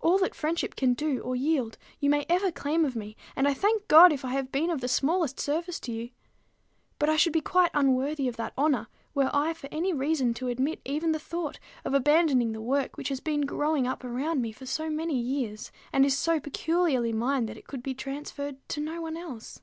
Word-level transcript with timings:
All 0.00 0.16
that 0.20 0.34
friendship 0.34 0.76
can 0.76 0.94
do 0.94 1.20
or 1.20 1.36
yield, 1.36 1.76
you 2.00 2.08
may 2.08 2.24
ever 2.30 2.50
claim 2.50 2.86
of 2.86 2.96
me; 2.96 3.18
and 3.36 3.46
I 3.46 3.52
thank 3.52 3.86
God 3.86 4.14
if 4.14 4.24
I 4.24 4.30
have 4.30 4.50
been 4.50 4.70
of 4.70 4.80
the 4.80 4.88
smallest 4.88 5.38
service 5.38 5.78
to 5.80 5.92
you: 5.92 6.08
but 6.98 7.10
I 7.10 7.16
should 7.16 7.34
be 7.34 7.42
quite 7.42 7.70
unworthy 7.74 8.28
of 8.28 8.36
that 8.38 8.54
honor, 8.56 8.86
were 9.12 9.28
I 9.30 9.52
for 9.52 9.68
any 9.70 9.92
reason 9.92 10.32
to 10.32 10.48
admit 10.48 10.80
even 10.86 11.12
the 11.12 11.18
thought 11.18 11.58
of 11.84 11.92
abandoning 11.92 12.52
the 12.52 12.62
work 12.62 12.96
which 12.96 13.10
has 13.10 13.20
been 13.20 13.42
growing 13.42 13.86
up 13.86 14.04
around 14.04 14.40
me 14.40 14.52
for 14.52 14.64
so 14.64 14.88
many 14.88 15.20
years, 15.20 15.70
and 15.92 16.06
is 16.06 16.16
so 16.16 16.40
peculiarly 16.40 17.12
mine 17.12 17.44
that 17.44 17.58
it 17.58 17.66
could 17.66 17.82
be 17.82 17.92
transferred 17.92 18.66
to 18.70 18.80
no 18.80 19.02
one 19.02 19.18
else. 19.18 19.60